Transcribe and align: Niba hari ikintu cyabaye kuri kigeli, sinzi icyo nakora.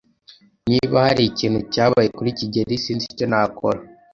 Niba 0.69 0.97
hari 1.05 1.23
ikintu 1.25 1.59
cyabaye 1.73 2.09
kuri 2.17 2.29
kigeli, 2.39 2.73
sinzi 2.83 3.05
icyo 3.11 3.25
nakora. 3.31 3.79